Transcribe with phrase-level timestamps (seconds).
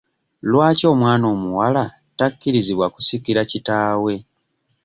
[0.49, 1.83] Lwaki omwana omuwala
[2.17, 4.13] takkirizibwa kusikira kitaawe?